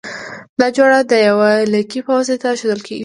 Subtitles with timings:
[0.59, 2.99] دا جوړه د یوه لیکي په واسطه ښودل کیږی.